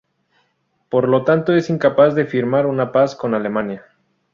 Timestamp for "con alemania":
3.15-3.85